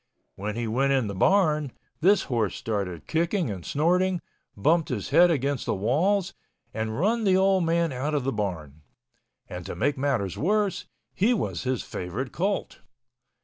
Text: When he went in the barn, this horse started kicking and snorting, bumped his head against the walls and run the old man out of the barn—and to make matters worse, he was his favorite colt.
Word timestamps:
When 0.35 0.55
he 0.55 0.67
went 0.67 0.93
in 0.93 1.05
the 1.05 1.13
barn, 1.13 1.71
this 1.99 2.23
horse 2.23 2.55
started 2.55 3.05
kicking 3.05 3.51
and 3.51 3.63
snorting, 3.63 4.19
bumped 4.57 4.89
his 4.89 5.09
head 5.09 5.29
against 5.29 5.67
the 5.67 5.75
walls 5.75 6.33
and 6.73 6.97
run 6.99 7.23
the 7.23 7.37
old 7.37 7.65
man 7.65 7.91
out 7.93 8.15
of 8.15 8.23
the 8.23 8.31
barn—and 8.33 9.63
to 9.67 9.75
make 9.75 9.99
matters 9.99 10.39
worse, 10.39 10.87
he 11.13 11.35
was 11.35 11.65
his 11.65 11.83
favorite 11.83 12.31
colt. 12.31 12.79